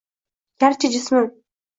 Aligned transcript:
Garchi 0.63 0.91
jismim 0.95 1.29